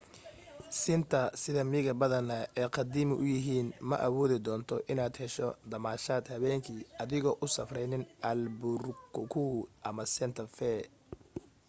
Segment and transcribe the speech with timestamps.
[0.81, 6.23] siinta sida miiga badanaa ay qadiimi u yahiin ma awoodi doonto in aad hesho damaashad
[6.33, 10.69] habeen kii adigoo u safreyn albuquerque ama santa fe